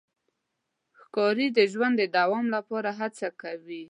ښکاري 0.99 1.47
د 1.57 1.59
ژوند 1.71 1.93
د 1.99 2.03
دوام 2.17 2.45
لپاره 2.55 2.89
هڅه 2.99 3.27
کوي. 3.41 3.83